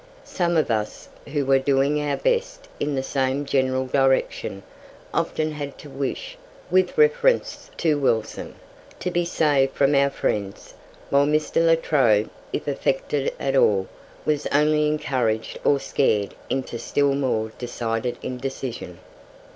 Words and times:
Some 0.25 0.57
of 0.57 0.71
us, 0.71 1.09
who 1.31 1.45
were 1.45 1.59
doing 1.59 2.01
our 2.01 2.17
best 2.17 2.67
in 2.79 2.95
the 2.95 3.03
same 3.03 3.45
general 3.45 3.85
direction, 3.85 4.63
often 5.13 5.51
had 5.51 5.77
to 5.77 5.91
wish, 5.91 6.37
with 6.71 6.97
reference 6.97 7.69
to 7.77 7.99
Wilson, 7.99 8.55
to 8.99 9.11
be 9.11 9.23
saved 9.23 9.75
from 9.75 9.93
our 9.93 10.09
friends, 10.09 10.73
while 11.11 11.27
Mr. 11.27 11.63
La 11.63 11.75
Trobe, 11.79 12.31
if 12.51 12.67
affected 12.67 13.31
at 13.39 13.55
all, 13.55 13.87
was 14.25 14.47
only 14.47 14.87
encouraged 14.87 15.59
or 15.63 15.79
scared 15.79 16.33
into 16.49 16.79
still 16.79 17.13
more 17.13 17.51
decided 17.59 18.17
indecision. 18.23 18.97